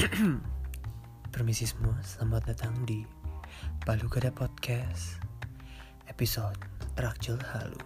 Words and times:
Permisi 1.34 1.68
semua, 1.68 1.92
selamat 2.00 2.56
datang 2.56 2.72
di 2.88 3.04
Palu 3.84 4.08
Gada 4.08 4.32
Podcast 4.32 5.20
Episode 6.08 6.56
Rakjel 6.96 7.36
Halu. 7.52 7.76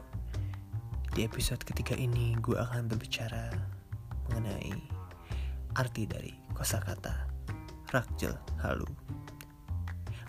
Di 1.11 1.27
episode 1.27 1.59
ketiga 1.67 1.99
ini 1.99 2.39
gue 2.39 2.55
akan 2.55 2.87
berbicara 2.87 3.51
mengenai 4.31 4.79
arti 5.75 6.07
dari 6.07 6.31
kosakata 6.55 7.27
Rakjel 7.91 8.39
Halu. 8.63 8.87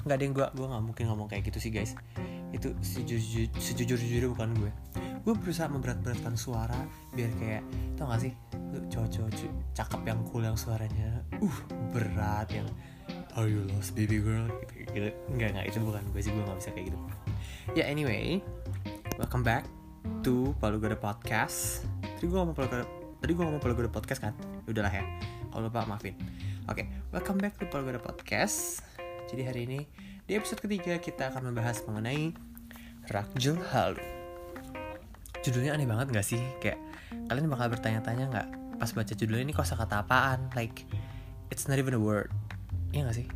Gak 0.09 0.17
ada 0.17 0.23
yang 0.25 0.33
gue, 0.33 0.47
gue 0.57 0.65
gak 0.65 0.85
mungkin 0.89 1.05
ngomong 1.05 1.29
kayak 1.29 1.53
gitu 1.53 1.69
sih 1.69 1.69
guys. 1.69 1.93
Itu 2.49 2.73
sejujur, 2.81 3.53
sejujur-jujurnya 3.61 4.31
bukan 4.33 4.57
gue 4.57 4.71
Gue 5.21 5.33
berusaha 5.37 5.69
memberat-beratkan 5.69 6.33
suara 6.33 6.81
biar 7.13 7.29
kayak, 7.37 7.63
tau 7.93 8.09
gak 8.09 8.25
sih 8.25 8.33
lu 8.75 8.83
cowok-cowok 8.91 9.31
cakep 9.71 10.01
yang 10.03 10.19
cool 10.27 10.43
yang 10.43 10.59
suaranya 10.59 11.23
uh 11.39 11.57
berat 11.95 12.51
yang 12.51 12.67
are 13.39 13.47
you 13.47 13.63
lost 13.71 13.95
baby 13.95 14.19
girl? 14.19 14.43
Gitu, 14.67 14.91
gitu. 14.91 15.09
enggak 15.31 15.55
enggak 15.55 15.65
itu 15.71 15.77
bukan 15.79 16.03
gue 16.11 16.19
sih 16.19 16.31
gue 16.35 16.43
nggak 16.43 16.59
bisa 16.59 16.69
kayak 16.75 16.85
gitu. 16.91 16.97
Ya 17.71 17.87
anyway 17.87 18.43
welcome 19.15 19.47
back 19.47 19.63
to 20.27 20.51
Palu 20.59 20.83
Gada 20.83 20.99
Podcast. 20.99 21.87
Tadi 22.03 22.27
gue 22.27 22.35
ngomong 22.35 22.51
Palu 22.51 22.67
Gada 22.67 22.85
tadi 23.23 23.31
gue 23.31 23.43
ngomong 23.47 23.63
Palu 23.63 23.73
Gada 23.79 23.91
Podcast 23.91 24.19
kan? 24.19 24.35
Ya 24.67 24.69
udahlah 24.75 24.91
ya 24.91 25.03
kalau 25.55 25.71
lupa 25.71 25.87
maafin. 25.87 26.19
Oke 26.67 26.83
welcome 27.15 27.39
back 27.39 27.55
to 27.55 27.71
Palu 27.71 27.87
Gada 27.87 28.03
Podcast. 28.03 28.83
Jadi 29.31 29.41
hari 29.47 29.61
ini 29.71 29.79
di 30.27 30.35
episode 30.35 30.59
ketiga 30.59 30.99
kita 30.99 31.31
akan 31.31 31.47
membahas 31.47 31.79
mengenai 31.87 32.35
Rakjul 33.07 33.55
Halu 33.71 34.03
judulnya 35.45 35.77
aneh 35.77 35.85
banget 35.85 36.09
gak 36.09 36.25
sih? 36.25 36.41
Kayak 36.57 36.81
kalian 37.29 37.45
bakal 37.53 37.69
bertanya-tanya 37.69 38.25
nggak 38.33 38.64
pas 38.85 39.01
baca 39.01 39.17
judulnya 39.17 39.49
ini 39.49 39.55
kosakata 39.57 40.05
apaan? 40.05 40.53
Like 40.53 40.85
it's 41.49 41.65
not 41.65 41.81
even 41.81 41.97
a 41.97 42.01
word. 42.01 42.29
Iya 42.93 43.09
gak 43.09 43.17
sih? 43.17 43.27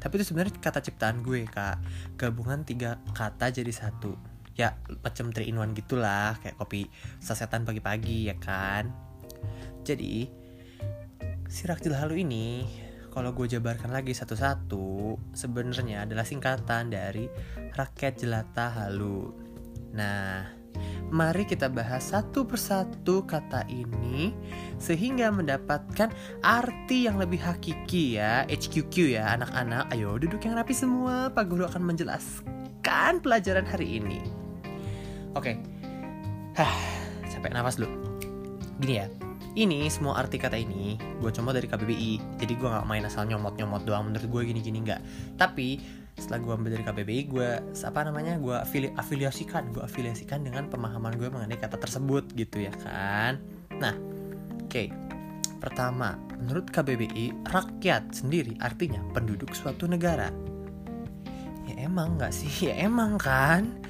Tapi 0.00 0.16
itu 0.16 0.32
sebenarnya 0.32 0.56
kata 0.56 0.80
ciptaan 0.80 1.20
gue 1.20 1.44
kak. 1.44 1.84
Gabungan 2.16 2.64
tiga 2.64 2.96
kata 3.12 3.52
jadi 3.52 3.68
satu. 3.68 4.16
Ya 4.56 4.80
macam 5.04 5.28
3 5.28 5.44
in 5.44 5.60
1 5.60 5.76
gitulah 5.76 6.40
kayak 6.40 6.56
kopi 6.56 6.88
sasetan 7.20 7.68
pagi-pagi 7.68 8.32
ya 8.32 8.40
kan? 8.40 8.88
Jadi 9.84 10.32
si 11.44 11.62
Rakjil 11.68 11.92
Halu 11.92 12.24
ini 12.24 12.64
kalau 13.12 13.36
gue 13.36 13.44
jabarkan 13.44 13.92
lagi 13.92 14.16
satu-satu 14.16 15.20
sebenarnya 15.36 16.08
adalah 16.08 16.24
singkatan 16.24 16.88
dari 16.88 17.28
rakyat 17.76 18.16
jelata 18.16 18.72
halu. 18.72 19.28
Nah 19.92 20.63
Mari 21.14 21.46
kita 21.46 21.70
bahas 21.70 22.10
satu 22.10 22.42
persatu 22.42 23.22
kata 23.22 23.62
ini 23.70 24.34
sehingga 24.82 25.30
mendapatkan 25.30 26.10
arti 26.42 27.06
yang 27.06 27.20
lebih 27.20 27.38
hakiki 27.38 28.18
ya 28.18 28.42
HQQ 28.50 29.14
ya 29.14 29.38
anak-anak. 29.38 29.94
Ayo 29.94 30.18
duduk 30.18 30.42
yang 30.42 30.58
rapi 30.58 30.74
semua 30.74 31.30
Pak 31.30 31.46
Guru 31.46 31.64
akan 31.70 31.82
menjelaskan 31.86 33.22
pelajaran 33.22 33.66
hari 33.66 34.02
ini. 34.02 34.18
Oke. 35.38 35.58
Hah, 36.54 36.70
capek 37.26 37.50
nafas 37.50 37.82
dulu 37.82 37.90
Gini 38.78 38.94
ya 39.02 39.10
ini 39.54 39.86
semua 39.86 40.18
arti 40.18 40.34
kata 40.34 40.58
ini 40.58 40.98
gue 41.22 41.30
coba 41.30 41.54
dari 41.54 41.70
KBBI 41.70 42.42
jadi 42.42 42.52
gue 42.58 42.68
nggak 42.74 42.86
main 42.90 43.06
asal 43.06 43.22
nyomot 43.22 43.54
nyomot 43.54 43.86
doang. 43.86 44.10
Menurut 44.10 44.26
gue 44.26 44.42
gini 44.50 44.58
gini 44.58 44.82
nggak. 44.82 45.00
Tapi 45.38 45.78
setelah 46.14 46.40
gue 46.40 46.52
ambil 46.54 46.70
dari 46.78 46.84
KBBI 46.86 47.22
gue 47.26 47.48
apa 47.74 48.00
namanya 48.06 48.38
gue 48.38 48.54
afili 48.54 48.88
afiliasikan 48.94 49.74
gue 49.74 49.82
afiliasikan 49.82 50.46
dengan 50.46 50.70
pemahaman 50.70 51.18
gue 51.18 51.26
mengenai 51.26 51.58
kata 51.58 51.74
tersebut 51.76 52.30
gitu 52.38 52.62
ya 52.62 52.72
kan? 52.82 53.42
Nah 53.78 53.94
oke. 54.62 54.70
Okay. 54.70 54.88
pertama 55.64 56.20
menurut 56.36 56.68
KBBI 56.68 57.48
rakyat 57.48 58.12
sendiri 58.12 58.52
artinya 58.60 59.00
penduduk 59.16 59.56
suatu 59.56 59.88
negara. 59.88 60.28
Ya 61.64 61.88
emang 61.88 62.20
nggak 62.20 62.32
sih? 62.36 62.52
Ya 62.68 62.84
emang 62.84 63.16
kan? 63.16 63.80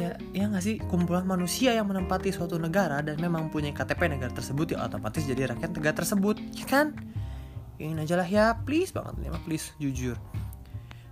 Ya 0.00 0.16
ya 0.32 0.48
nggak 0.48 0.64
sih? 0.64 0.80
Kumpulan 0.88 1.28
manusia 1.28 1.76
yang 1.76 1.92
menempati 1.92 2.32
suatu 2.32 2.56
negara 2.56 3.04
dan 3.04 3.20
memang 3.20 3.52
punya 3.52 3.68
KTP 3.76 4.16
negara 4.16 4.32
tersebut 4.32 4.72
ya 4.72 4.80
otomatis 4.80 5.28
jadi 5.28 5.52
rakyat 5.52 5.76
negara 5.76 5.94
tersebut 6.00 6.40
ya 6.56 6.64
kan? 6.64 6.96
Ingin 7.76 8.00
aja 8.00 8.16
lah 8.16 8.28
ya 8.28 8.56
please 8.64 8.88
banget 8.90 9.20
nih 9.20 9.28
please 9.44 9.76
jujur. 9.76 10.16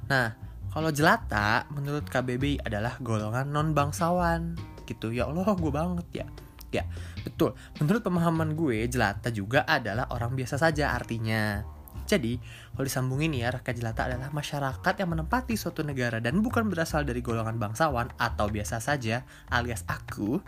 Nah 0.09 0.48
kalau 0.73 0.91
jelata 0.93 1.65
menurut 1.73 2.07
KBBI 2.07 2.65
adalah 2.65 3.01
golongan 3.01 3.49
non 3.49 3.73
bangsawan 3.73 4.55
gitu. 4.89 5.13
Ya 5.13 5.29
Allah 5.29 5.49
gue 5.53 5.73
banget 5.73 6.09
ya. 6.25 6.27
Ya 6.69 6.85
betul. 7.25 7.57
Menurut 7.81 8.05
pemahaman 8.05 8.53
gue 8.53 8.85
jelata 8.89 9.33
juga 9.33 9.65
adalah 9.65 10.09
orang 10.13 10.37
biasa 10.37 10.61
saja 10.61 10.93
artinya. 10.93 11.65
Jadi, 12.09 12.41
kalau 12.73 12.89
disambungin 12.89 13.37
ya, 13.37 13.53
rakyat 13.53 13.85
jelata 13.85 14.09
adalah 14.09 14.33
masyarakat 14.33 14.95
yang 14.97 15.13
menempati 15.13 15.61
suatu 15.61 15.85
negara 15.85 16.25
dan 16.25 16.41
bukan 16.41 16.73
berasal 16.73 17.05
dari 17.05 17.21
golongan 17.21 17.61
bangsawan 17.61 18.09
atau 18.17 18.49
biasa 18.49 18.81
saja 18.81 19.29
alias 19.53 19.85
aku. 19.85 20.41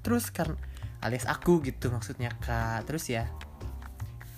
Terus 0.00 0.32
kan 0.32 0.56
alias 1.04 1.28
aku 1.28 1.60
gitu 1.60 1.92
maksudnya 1.92 2.32
Kak. 2.40 2.88
Terus 2.88 3.04
ya 3.12 3.28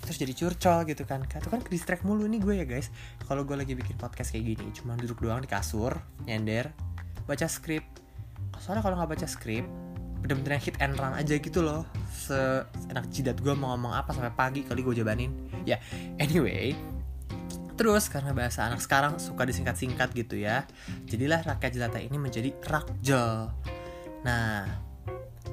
terus 0.06 0.22
jadi 0.22 0.32
curcol 0.32 0.86
gitu 0.86 1.02
kan. 1.02 1.26
Itu 1.26 1.50
kan 1.50 1.60
distract 1.66 2.06
mulu 2.06 2.24
nih 2.30 2.38
gue 2.38 2.54
ya 2.62 2.66
guys. 2.66 2.94
Kalau 3.26 3.42
gue 3.42 3.58
lagi 3.58 3.74
bikin 3.74 3.98
podcast 3.98 4.30
kayak 4.30 4.54
gini, 4.54 4.70
cuma 4.70 4.94
duduk 4.94 5.18
doang 5.18 5.42
di 5.42 5.50
kasur, 5.50 5.98
nyender, 6.24 6.70
baca 7.26 7.50
skrip. 7.50 7.82
Soalnya 8.62 8.86
kalau 8.86 8.94
nggak 8.96 9.18
baca 9.18 9.26
skrip, 9.26 9.66
bener-bener 10.22 10.62
hit 10.62 10.78
and 10.78 10.94
run 10.94 11.12
aja 11.12 11.34
gitu 11.36 11.60
loh. 11.60 11.82
Seenak 12.14 13.10
jidat 13.10 13.42
gue 13.42 13.52
mau 13.52 13.74
ngomong 13.74 13.92
apa 13.98 14.14
sampai 14.14 14.32
pagi 14.32 14.62
kali 14.62 14.86
gue 14.86 15.02
jabanin. 15.02 15.34
Ya 15.66 15.82
anyway. 16.22 16.72
Terus 17.76 18.08
karena 18.08 18.32
bahasa 18.32 18.64
anak 18.64 18.80
sekarang 18.80 19.20
suka 19.20 19.44
disingkat-singkat 19.44 20.16
gitu 20.16 20.40
ya 20.40 20.64
jadilah 21.04 21.44
rakyat 21.44 21.76
jelata 21.76 22.00
ini 22.00 22.16
menjadi 22.16 22.48
rakjel 22.64 23.52
nah 24.24 24.64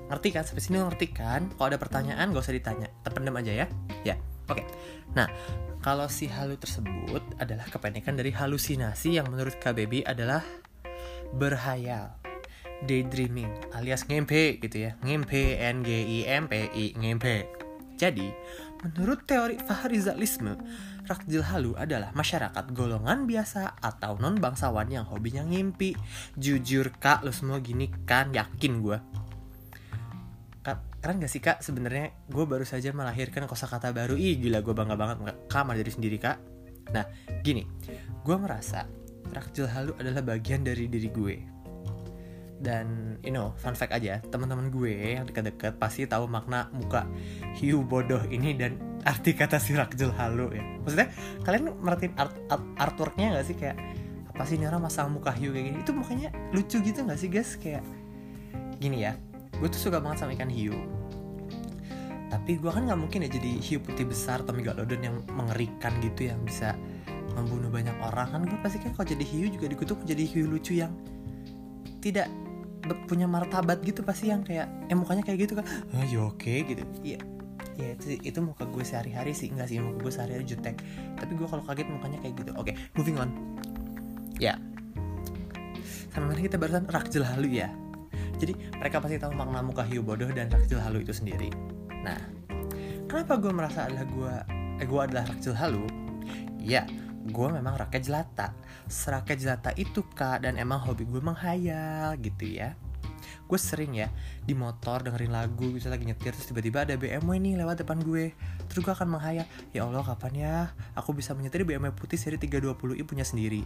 ngerti 0.07 0.29
kan? 0.31 0.43
Sampai 0.47 0.63
sini 0.63 0.79
ngerti 0.79 1.11
kan? 1.11 1.51
Kalau 1.51 1.67
ada 1.67 1.75
pertanyaan 1.75 2.31
gak 2.31 2.43
usah 2.47 2.55
ditanya. 2.55 2.87
Terpendam 3.03 3.35
aja 3.35 3.51
ya 3.51 3.67
oke. 4.49 4.63
Nah 5.15 5.27
kalau 5.83 6.07
si 6.07 6.31
halu 6.31 6.55
tersebut 6.55 7.21
adalah 7.37 7.67
kependekan 7.67 8.15
dari 8.15 8.31
halusinasi 8.31 9.19
yang 9.19 9.27
menurut 9.27 9.59
KBB 9.59 10.07
adalah 10.07 10.43
berhayal 11.35 12.15
daydreaming 12.83 13.51
alias 13.75 14.07
ngempe 14.07 14.59
gitu 14.63 14.89
ya. 14.89 14.91
Ngempe 15.03 15.59
n 15.59 15.83
g 15.83 15.89
i 15.91 16.19
m 16.27 16.47
p 16.47 16.71
i 16.71 16.95
ngempe. 16.95 17.47
Jadi 17.99 18.31
menurut 18.83 19.23
teori 19.23 19.55
Fahrizalisme 19.63 20.59
Rakjil 21.03 21.43
Halu 21.43 21.75
adalah 21.75 22.15
masyarakat 22.15 22.71
golongan 22.71 23.27
biasa 23.27 23.75
atau 23.83 24.15
non 24.23 24.39
bangsawan 24.39 24.87
yang 24.87 25.03
hobinya 25.03 25.43
ngimpi. 25.43 25.99
Jujur 26.39 26.95
kak 26.95 27.27
lo 27.27 27.35
semua 27.35 27.59
gini 27.59 27.91
kan 28.07 28.31
yakin 28.31 28.79
gue 28.79 28.97
keren 31.03 31.19
gak 31.19 31.31
sih 31.35 31.43
kak? 31.43 31.59
Sebenarnya 31.59 32.15
gue 32.31 32.47
baru 32.47 32.63
saja 32.63 32.95
melahirkan 32.95 33.43
kosakata 33.43 33.91
baru. 33.91 34.15
Ih 34.15 34.39
gila 34.39 34.63
gue 34.63 34.71
bangga 34.71 34.95
banget 34.95 35.35
kamar 35.51 35.75
dari 35.75 35.91
sendiri 35.91 36.15
kak. 36.15 36.39
Nah 36.95 37.03
gini. 37.43 37.67
Gue 38.23 38.39
merasa 38.39 38.87
Rakjil 39.27 39.67
Halu 39.67 39.91
adalah 39.99 40.23
bagian 40.23 40.63
dari 40.63 40.87
diri 40.87 41.11
gue. 41.11 41.35
Dan 42.63 43.19
you 43.19 43.35
know 43.35 43.51
fun 43.59 43.75
fact 43.75 43.91
aja 43.91 44.23
teman-teman 44.31 44.71
gue 44.71 45.19
yang 45.19 45.27
dekat-dekat 45.27 45.75
pasti 45.75 46.07
tahu 46.07 46.23
makna 46.31 46.71
muka 46.71 47.03
hiu 47.59 47.83
bodoh 47.83 48.23
ini 48.31 48.55
dan 48.55 48.79
arti 49.03 49.35
kata 49.35 49.59
si 49.59 49.75
Rakjul 49.75 50.15
halu 50.15 50.55
ya. 50.55 50.63
Maksudnya 50.87 51.11
kalian 51.43 51.75
merhatiin 51.83 52.15
art, 52.15 52.31
art 52.47 52.63
artworknya 52.79 53.35
nggak 53.35 53.45
sih? 53.51 53.59
Kayak 53.59 53.75
apa 54.31 54.47
sih 54.47 54.55
ini 54.55 54.71
orang 54.71 54.87
masang 54.87 55.11
muka 55.11 55.35
hiu 55.35 55.51
kayak 55.51 55.65
gini? 55.67 55.77
Itu 55.83 55.91
mukanya 55.91 56.31
lucu 56.55 56.79
gitu 56.79 57.03
nggak 57.03 57.19
sih 57.19 57.27
guys? 57.27 57.59
Kayak 57.59 57.83
gini 58.79 59.03
ya 59.03 59.19
gue 59.59 59.67
tuh 59.69 59.81
suka 59.89 59.97
banget 60.01 60.25
sama 60.25 60.33
ikan 60.35 60.49
hiu. 60.49 60.75
Tapi 62.33 62.57
gue 62.57 62.71
kan 62.73 62.89
nggak 62.89 62.97
mungkin 62.97 63.23
ya 63.23 63.29
jadi 63.29 63.61
hiu 63.61 63.77
putih 63.77 64.09
besar 64.09 64.41
atau 64.41 64.57
megalodon 64.57 65.01
yang 65.05 65.15
mengerikan 65.29 65.93
gitu 66.01 66.33
yang 66.33 66.41
bisa 66.41 66.73
membunuh 67.37 67.69
banyak 67.69 67.93
orang. 68.01 68.27
Kan 68.33 68.41
gue 68.49 68.59
pasti 68.65 68.81
kan 68.81 68.97
kalau 68.97 69.05
jadi 69.05 69.21
hiu 69.21 69.53
juga 69.53 69.69
dikutuk 69.69 70.01
jadi 70.01 70.23
hiu 70.25 70.49
lucu 70.49 70.81
yang 70.81 70.91
tidak 72.01 72.27
punya 73.07 73.29
martabat 73.29 73.79
gitu 73.85 74.03
pasti 74.03 74.27
yang 74.33 74.43
kayak 74.43 74.67
eh 74.89 74.97
mukanya 74.97 75.21
kayak 75.21 75.45
gitu 75.45 75.53
kan. 75.61 75.65
Ah 75.93 76.03
ya 76.03 76.25
oke 76.25 76.41
okay, 76.41 76.65
gitu. 76.65 76.83
Iya. 77.05 77.21
Ya 77.73 77.87
itu 77.93 78.17
itu 78.17 78.39
muka 78.41 78.65
gue 78.65 78.81
sehari-hari 78.81 79.37
sih. 79.37 79.53
Enggak 79.53 79.69
sih 79.69 79.77
muka 79.77 80.01
gue 80.01 80.11
sehari-hari 80.11 80.45
jutek. 80.49 80.81
Tapi 81.21 81.31
gue 81.37 81.45
kalau 81.45 81.61
kaget 81.61 81.85
mukanya 81.85 82.17
kayak 82.17 82.33
gitu. 82.41 82.51
Oke 82.57 82.73
okay, 82.73 82.75
moving 82.97 83.21
on. 83.21 83.29
Ya. 84.41 84.57
Sama 86.09 86.33
mana 86.33 86.41
kita 86.41 86.57
barusan 86.57 86.89
rakjel 86.89 87.25
halu 87.25 87.61
ya 87.61 87.69
jadi 88.37 88.53
mereka 88.77 89.01
pasti 89.03 89.17
tahu 89.21 89.33
makna 89.35 89.61
muka 89.61 89.83
hiu 89.85 90.01
bodoh 90.01 90.29
dan 90.31 90.49
rakjel 90.49 90.81
halu 90.81 91.01
itu 91.05 91.13
sendiri. 91.13 91.49
Nah 92.01 92.17
kenapa 93.05 93.37
gue 93.37 93.51
merasa 93.53 93.85
adalah 93.85 94.05
gue 94.05 94.33
eh 94.81 94.87
gue 94.87 95.01
adalah 95.01 95.23
rakjel 95.29 95.53
halu? 95.53 95.85
Ya 96.57 96.87
gue 97.23 97.47
memang 97.47 97.79
rakyat 97.79 98.03
jelata 98.03 98.51
Serakyat 98.91 99.39
jelata 99.39 99.71
itu 99.79 100.03
kak 100.11 100.43
dan 100.43 100.59
emang 100.59 100.83
hobi 100.83 101.07
gue 101.07 101.23
menghayal 101.23 102.19
gitu 102.19 102.59
ya. 102.59 102.75
Gue 103.47 103.55
sering 103.55 103.95
ya 103.95 104.11
di 104.43 104.51
motor 104.51 105.03
dengerin 105.07 105.31
lagu 105.31 105.71
bisa 105.71 105.87
lagi 105.87 106.03
nyetir 106.03 106.35
terus 106.35 106.47
tiba-tiba 106.51 106.83
ada 106.83 106.99
BMW 106.99 107.39
nih 107.39 107.53
lewat 107.63 107.87
depan 107.87 108.03
gue. 108.03 108.35
Terus 108.67 108.81
gue 108.83 108.93
akan 108.93 109.17
menghayal 109.17 109.47
ya 109.71 109.87
Allah 109.87 110.03
kapan 110.03 110.33
ya 110.35 110.55
aku 110.99 111.15
bisa 111.15 111.31
menyetir 111.31 111.63
BMW 111.63 111.95
putih 111.95 112.19
seri 112.19 112.35
320i 112.35 113.03
punya 113.07 113.23
sendiri? 113.23 113.63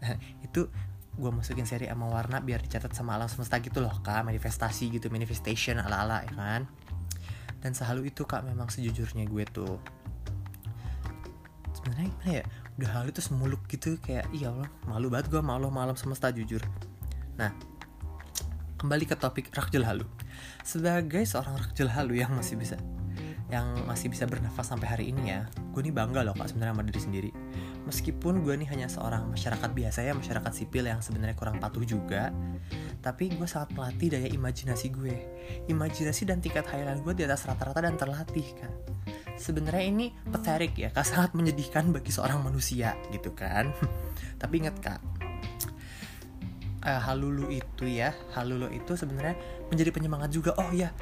Nah, 0.00 0.16
itu 0.40 0.68
gue 1.16 1.30
masukin 1.30 1.66
seri 1.66 1.90
sama 1.90 2.06
warna 2.06 2.38
biar 2.38 2.62
dicatat 2.62 2.94
sama 2.94 3.18
alam 3.18 3.26
semesta 3.26 3.58
gitu 3.58 3.82
loh 3.82 3.94
kak. 4.04 4.22
Manifestasi 4.22 4.94
gitu 4.94 5.10
manifestation 5.10 5.78
ala-ala 5.82 6.22
ya 6.26 6.32
kan? 6.34 6.62
Dan 7.60 7.72
selalu 7.76 8.14
itu 8.14 8.24
kak 8.24 8.46
memang 8.46 8.70
sejujurnya 8.70 9.26
gue 9.26 9.44
tuh. 9.50 9.76
Sebenarnya 11.74 12.08
gimana 12.14 12.30
ya? 12.40 12.44
Udah 12.80 12.90
hal 12.96 13.04
itu 13.12 13.20
semuluk 13.20 13.60
gitu 13.68 14.00
kayak 14.00 14.30
iya 14.32 14.48
Allah 14.52 14.70
malu 14.88 15.12
banget 15.12 15.28
gue 15.28 15.42
malu 15.44 15.68
malam 15.68 15.96
semesta 15.98 16.32
jujur. 16.32 16.64
Nah 17.36 17.52
kembali 18.80 19.04
ke 19.04 19.16
topik 19.18 19.52
Rakjul 19.52 19.84
Halu. 19.84 20.08
Sebagai 20.64 21.20
seorang 21.28 21.60
Rakjul 21.60 21.92
Halu 21.92 22.16
yang 22.16 22.32
masih 22.32 22.56
bisa 22.56 22.80
yang 23.50 23.82
masih 23.82 24.06
bisa 24.06 24.30
bernafas 24.30 24.70
sampai 24.70 24.86
hari 24.86 25.04
ini 25.10 25.34
ya, 25.34 25.50
gue 25.74 25.82
nih 25.82 25.90
bangga 25.90 26.22
loh 26.22 26.38
kak 26.38 26.54
sebenarnya 26.54 26.74
sama 26.78 26.86
diri 26.86 27.00
sendiri. 27.02 27.30
Meskipun 27.82 28.46
gue 28.46 28.54
nih 28.54 28.68
hanya 28.70 28.86
seorang 28.86 29.26
masyarakat 29.26 29.70
biasa 29.74 30.06
ya, 30.06 30.14
masyarakat 30.14 30.52
sipil 30.54 30.86
yang 30.86 31.02
sebenarnya 31.02 31.34
kurang 31.34 31.58
patuh 31.58 31.82
juga, 31.82 32.30
tapi 33.02 33.34
gue 33.34 33.48
sangat 33.50 33.74
melatih 33.74 34.14
daya 34.14 34.30
imajinasi 34.30 34.94
gue. 34.94 35.16
Imajinasi 35.66 36.22
dan 36.30 36.38
tingkat 36.38 36.62
hayalan 36.70 37.02
gue 37.02 37.10
di 37.10 37.26
atas 37.26 37.42
rata-rata 37.50 37.82
dan 37.82 37.98
terlatih 37.98 38.46
kak. 38.54 38.72
Sebenarnya 39.34 39.84
ini 39.84 40.06
pathetic 40.30 40.78
ya, 40.78 40.88
kak 40.94 41.06
sangat 41.10 41.34
menyedihkan 41.34 41.90
bagi 41.90 42.14
seorang 42.14 42.38
manusia 42.46 42.94
gitu 43.10 43.34
kan. 43.34 43.74
tapi 44.40 44.62
ingat 44.62 44.78
kak, 44.78 45.00
uh, 46.86 47.02
halulu 47.02 47.50
itu 47.50 47.84
ya 47.90 48.14
halulu 48.32 48.70
itu 48.70 48.94
sebenarnya 48.94 49.34
menjadi 49.68 49.90
penyemangat 49.90 50.30
juga 50.32 50.54
oh 50.56 50.70
ya 50.70 50.94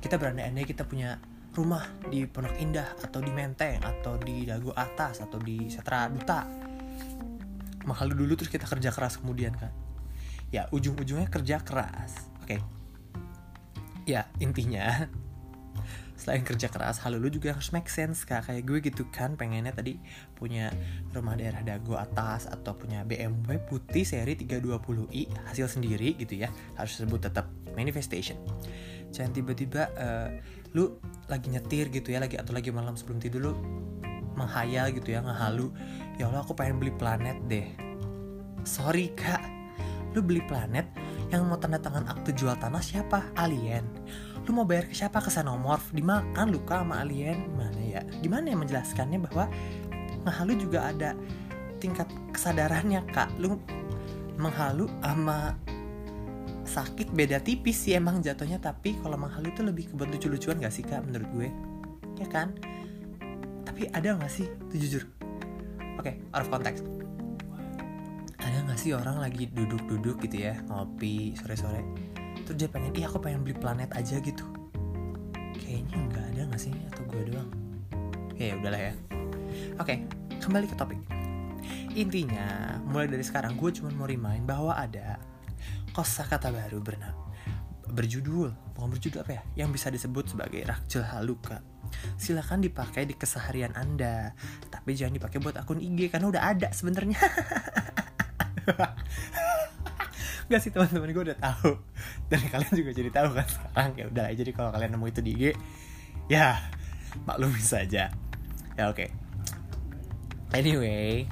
kita 0.00 0.16
berandai-andai 0.16 0.64
kita 0.64 0.88
punya 0.88 1.20
rumah 1.56 1.88
di 2.12 2.28
Pondok 2.28 2.52
Indah 2.60 2.92
atau 3.00 3.24
di 3.24 3.32
Menteng 3.32 3.80
atau 3.80 4.20
di 4.20 4.44
Dago 4.44 4.76
Atas 4.76 5.24
atau 5.24 5.40
di 5.40 5.72
Setra 5.72 6.04
Duta. 6.12 6.44
Mahal 7.88 8.12
dulu 8.12 8.36
terus 8.36 8.52
kita 8.52 8.68
kerja 8.68 8.92
keras 8.92 9.16
kemudian 9.16 9.56
kan 9.56 9.72
ya 10.54 10.68
ujung-ujungnya 10.70 11.26
kerja 11.32 11.62
keras. 11.62 12.30
Oke. 12.42 12.58
Okay. 12.58 12.60
ya 14.06 14.22
intinya 14.38 15.10
selain 16.20 16.46
kerja 16.46 16.70
keras 16.70 17.02
hal 17.02 17.18
lu 17.18 17.26
juga 17.26 17.56
harus 17.56 17.74
make 17.74 17.90
sense 17.90 18.22
kak. 18.22 18.46
Kayak 18.46 18.62
gue 18.68 18.78
gitu 18.92 19.02
kan 19.10 19.34
pengennya 19.34 19.74
tadi 19.74 19.98
punya 20.38 20.70
rumah 21.10 21.34
daerah 21.34 21.64
dago 21.66 21.98
atas 21.98 22.46
atau 22.46 22.76
punya 22.78 23.02
BMW 23.02 23.58
putih 23.66 24.06
seri 24.06 24.38
320i 24.38 25.32
hasil 25.50 25.66
sendiri 25.66 26.14
gitu 26.20 26.38
ya. 26.38 26.52
Harus 26.78 27.02
disebut 27.02 27.26
tetap 27.32 27.50
manifestation. 27.74 28.38
Jangan 29.10 29.32
tiba-tiba 29.34 29.82
uh, 29.96 30.28
lu 30.76 31.00
lagi 31.32 31.48
nyetir 31.48 31.88
gitu 31.88 32.12
ya 32.12 32.20
lagi 32.20 32.36
atau 32.36 32.52
lagi 32.52 32.68
malam 32.68 32.92
sebelum 32.92 33.16
tidur 33.16 33.50
lu 33.50 33.52
menghayal 34.36 34.92
gitu 34.92 35.16
ya 35.16 35.24
ngehalu. 35.24 35.72
Ya 36.20 36.28
Allah 36.28 36.44
aku 36.44 36.52
pengen 36.52 36.76
beli 36.76 36.92
planet 36.92 37.40
deh. 37.48 37.64
Sorry 38.68 39.16
kak. 39.16 39.40
Lu 40.12 40.20
beli 40.20 40.44
planet 40.44 40.84
yang 41.32 41.48
mau 41.48 41.56
tanda 41.56 41.80
tangan 41.80 42.04
akte 42.06 42.36
jual 42.36 42.52
tanah 42.60 42.84
siapa? 42.84 43.32
Alien. 43.40 43.88
Lu 44.44 44.54
mau 44.54 44.68
bayar 44.68 44.86
ke 44.86 44.94
siapa? 44.94 45.18
Ke 45.24 45.32
Sanomorph 45.32 45.90
dimakan 45.96 46.52
luka 46.52 46.84
sama 46.84 47.02
alien. 47.02 47.50
Mana 47.56 47.80
ya? 47.80 48.00
Gimana 48.20 48.52
yang 48.52 48.60
menjelaskannya 48.62 49.18
bahwa 49.26 49.48
menghalu 50.22 50.52
juga 50.60 50.92
ada 50.92 51.16
tingkat 51.80 52.06
kesadarannya 52.30 53.02
kak? 53.10 53.32
Lu 53.40 53.58
menghalu 54.36 54.86
sama 55.00 55.56
sakit 56.66 57.14
beda 57.14 57.40
tipis 57.40 57.78
sih 57.78 57.94
emang 57.94 58.20
jatuhnya 58.20 58.60
tapi 58.60 58.98
kalau 59.00 59.16
menghalu 59.16 59.54
itu 59.54 59.62
lebih 59.62 59.84
ke 59.90 59.94
lucu-lucuan 59.96 60.58
gak 60.58 60.74
sih 60.74 60.82
kak 60.82 61.02
menurut 61.06 61.28
gue? 61.32 61.48
Ya 62.20 62.26
kan? 62.28 62.52
Tapi 63.64 63.88
ada 63.94 64.18
gak 64.18 64.30
sih? 64.30 64.46
Itu 64.70 64.74
jujur. 64.76 65.02
Oke 65.96 66.12
okay, 66.12 66.14
out 66.34 66.44
of 66.44 66.50
context. 66.50 66.84
Ada 68.42 68.62
gak 68.66 68.78
sih 68.78 68.92
orang 68.92 69.18
lagi 69.22 69.48
duduk-duduk 69.50 70.22
gitu 70.26 70.46
ya 70.46 70.58
ngopi 70.70 71.34
sore-sore 71.38 71.82
terus 72.46 72.62
dia 72.62 72.70
pengen 72.70 72.94
iya 72.94 73.10
aku 73.10 73.18
pengen 73.18 73.42
beli 73.42 73.58
planet 73.58 73.90
aja 73.90 74.22
gitu. 74.22 74.46
Kayaknya 75.58 75.98
nggak 75.98 76.24
ada 76.30 76.42
nggak 76.46 76.62
sih? 76.62 76.72
Atau 76.94 77.02
gue 77.10 77.34
doang? 77.34 77.50
Ya 78.38 78.54
udahlah 78.54 78.80
ya. 78.80 78.92
Oke 79.82 80.06
kembali 80.38 80.70
ke 80.70 80.76
topik. 80.78 81.00
Intinya 81.98 82.78
mulai 82.86 83.10
dari 83.10 83.26
sekarang 83.26 83.58
gue 83.58 83.70
cuma 83.74 83.90
mau 83.98 84.06
remind 84.06 84.46
bahwa 84.46 84.78
ada 84.78 85.18
kosakata 85.96 86.52
baru 86.52 86.84
bernama 86.84 87.26
berjudul. 87.88 88.52
Bukan 88.76 88.88
berjudul 88.92 89.24
apa 89.24 89.32
ya? 89.40 89.42
Yang 89.64 89.80
bisa 89.80 89.88
disebut 89.88 90.36
sebagai 90.36 90.60
rakjel 90.66 91.06
haluka. 91.06 91.64
Silahkan 92.20 92.60
dipakai 92.60 93.08
di 93.08 93.14
keseharian 93.16 93.72
anda. 93.72 94.36
Tapi 94.68 94.92
jangan 94.92 95.16
dipakai 95.16 95.38
buat 95.40 95.56
akun 95.56 95.80
IG 95.80 96.12
karena 96.12 96.28
udah 96.28 96.42
ada 96.52 96.68
sebenarnya. 96.74 97.16
Gak 100.46 100.60
sih 100.62 100.70
teman-teman 100.70 101.10
gue 101.10 101.24
udah 101.32 101.38
tahu. 101.40 101.80
Dan 102.30 102.42
kalian 102.52 102.74
juga 102.74 102.90
jadi 102.92 103.10
tahu 103.10 103.28
kan 103.32 103.46
sekarang. 103.48 103.90
Ya 103.96 104.04
udah 104.10 104.26
jadi 104.34 104.50
kalau 104.52 104.70
kalian 104.74 104.92
nemu 104.98 105.06
itu 105.08 105.20
di 105.22 105.30
IG 105.32 105.44
ya 106.28 106.58
maklumi 107.24 107.62
saja. 107.62 108.12
Ya 108.76 108.84
oke. 108.92 109.08
Okay. 109.08 109.10
anyway 110.54 111.26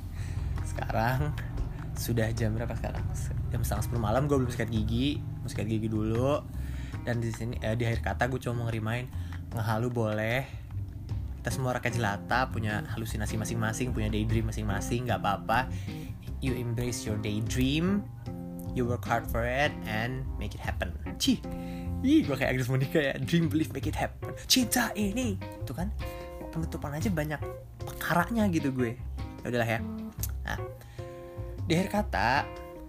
sekarang 0.67 1.31
sudah 2.05 2.29
jam 2.37 2.53
berapa 2.53 2.77
sekarang? 2.77 3.01
Jam 3.49 3.65
setengah 3.65 3.85
sepuluh 3.89 4.05
malam 4.05 4.29
gue 4.29 4.37
belum 4.37 4.53
sikat 4.53 4.69
gigi. 4.69 5.25
Mau 5.41 5.49
sikat 5.49 5.65
gigi 5.65 5.89
dulu. 5.89 6.45
Dan 7.09 7.25
di 7.25 7.33
sini 7.33 7.57
eh, 7.65 7.73
di 7.73 7.89
akhir 7.89 8.05
kata 8.05 8.29
gue 8.29 8.37
cuma 8.37 8.61
mau 8.61 8.65
ngerimain. 8.69 9.09
Ngehalu 9.57 9.89
boleh. 9.89 10.45
Kita 11.41 11.49
semua 11.49 11.73
rakyat 11.81 11.97
jelata 11.97 12.53
punya 12.53 12.85
halusinasi 12.93 13.41
masing-masing 13.41 13.97
punya 13.97 14.13
daydream 14.13 14.53
masing-masing 14.53 15.09
nggak 15.09 15.21
apa-apa. 15.25 15.73
You 16.45 16.53
embrace 16.53 17.09
your 17.09 17.17
daydream 17.17 18.05
you 18.77 18.85
work 18.85 19.07
hard 19.07 19.25
for 19.25 19.47
it 19.47 19.73
and 19.89 20.29
make 20.37 20.53
it 20.53 20.61
happen. 20.61 20.93
Cih, 21.17 21.41
ih 22.03 22.27
gue 22.27 22.37
kayak 22.37 22.53
Agnes 22.59 22.69
Monica 22.69 23.01
ya. 23.01 23.15
Dream 23.17 23.49
believe 23.49 23.73
make 23.73 23.89
it 23.89 23.97
happen. 23.97 24.35
Cinta 24.45 24.93
ini. 24.93 25.41
Itu 25.41 25.73
kan 25.73 25.89
penutupan 26.53 26.93
aja 26.93 27.09
banyak 27.09 27.41
perkaranya 27.81 28.45
gitu 28.53 28.75
gue. 28.75 28.99
Ya 29.41 29.47
udahlah 29.49 29.69
ya. 29.69 29.81
Nah 30.45 30.59
di 31.65 31.73
akhir 31.81 31.91
kata 31.93 32.31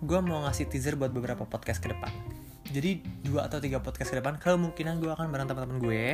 gue 0.03 0.19
mau 0.19 0.43
ngasih 0.43 0.67
teaser 0.67 0.99
buat 0.99 1.09
beberapa 1.09 1.47
podcast 1.47 1.79
ke 1.79 1.95
depan. 1.95 2.11
Jadi 2.67 2.99
dua 3.23 3.47
atau 3.47 3.63
tiga 3.63 3.79
podcast 3.79 4.11
ke 4.11 4.19
depan 4.19 4.35
kemungkinan 4.35 4.99
gue 4.99 5.07
akan 5.07 5.31
bareng 5.31 5.47
teman-teman 5.47 5.79
gue. 5.79 6.05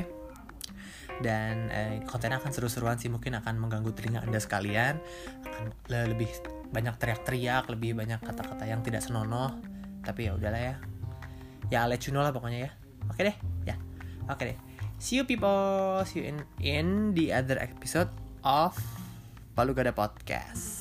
Dan 1.21 1.69
eh, 1.74 2.01
kontennya 2.05 2.38
akan 2.38 2.53
seru-seruan 2.53 2.97
sih 3.01 3.09
mungkin 3.09 3.38
akan 3.38 3.57
mengganggu 3.57 3.89
telinga 3.97 4.21
anda 4.21 4.38
sekalian. 4.38 5.01
Akan 5.41 5.74
lebih 5.89 6.29
banyak 6.69 6.95
teriak-teriak 7.01 7.65
lebih 7.74 7.97
banyak 7.97 8.21
kata-kata 8.21 8.69
yang 8.69 8.86
tidak 8.86 9.01
senonoh. 9.01 9.57
Tapi 10.05 10.29
ya 10.29 10.38
udahlah 10.38 10.62
ya. 10.62 10.75
Ya 11.74 11.77
I'll 11.86 11.89
let 11.89 12.05
you 12.05 12.13
know 12.13 12.21
lah 12.21 12.29
pokoknya 12.29 12.69
ya. 12.69 12.71
Oke 13.09 13.25
deh? 13.25 13.36
Ya. 13.65 13.75
Oke 14.29 14.53
deh. 14.53 14.57
See 15.01 15.17
you 15.17 15.25
people. 15.25 16.05
See 16.05 16.21
you 16.21 16.25
in 16.29 16.38
in 16.62 16.88
the 17.17 17.33
other 17.33 17.57
episode 17.57 18.13
of 18.45 18.77
Palu 19.57 19.74
Gada 19.74 19.93
Podcast 19.97 20.80